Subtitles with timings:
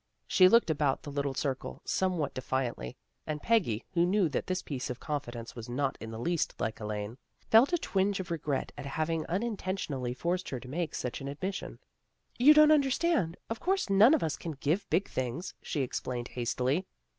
[0.25, 2.95] She looked about the little circle, somewhat de fiantly,
[3.27, 6.79] and Peggy, who knew that this piece of confidence was not in the least like
[6.79, 7.19] Elaine,
[7.51, 11.77] felt a twinge of regret at having unintentionally forced her to make such an admission."
[12.39, 13.37] You don't understand.
[13.47, 16.87] Of course none of us can give big things," she explained hastily.